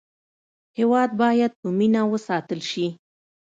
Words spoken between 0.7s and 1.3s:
هېواد